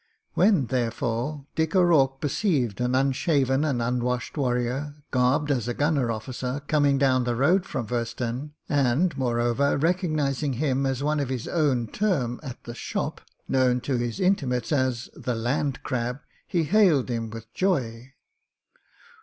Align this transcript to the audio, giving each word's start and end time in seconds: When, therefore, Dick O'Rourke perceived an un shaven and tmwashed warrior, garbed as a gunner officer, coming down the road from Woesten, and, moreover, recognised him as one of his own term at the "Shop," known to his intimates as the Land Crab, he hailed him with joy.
When, 0.33 0.65
therefore, 0.65 1.45
Dick 1.53 1.75
O'Rourke 1.75 2.21
perceived 2.21 2.81
an 2.81 2.95
un 2.95 3.11
shaven 3.11 3.63
and 3.63 3.79
tmwashed 3.79 4.35
warrior, 4.35 4.95
garbed 5.11 5.51
as 5.51 5.67
a 5.67 5.75
gunner 5.75 6.09
officer, 6.09 6.59
coming 6.67 6.97
down 6.97 7.23
the 7.23 7.35
road 7.35 7.67
from 7.67 7.85
Woesten, 7.85 8.53
and, 8.67 9.15
moreover, 9.15 9.77
recognised 9.77 10.41
him 10.41 10.87
as 10.87 11.03
one 11.03 11.19
of 11.19 11.29
his 11.29 11.47
own 11.47 11.85
term 11.85 12.39
at 12.41 12.63
the 12.63 12.73
"Shop," 12.73 13.21
known 13.47 13.79
to 13.81 13.95
his 13.97 14.19
intimates 14.19 14.71
as 14.71 15.07
the 15.13 15.35
Land 15.35 15.83
Crab, 15.83 16.21
he 16.47 16.63
hailed 16.63 17.07
him 17.09 17.29
with 17.29 17.53
joy. 17.53 18.13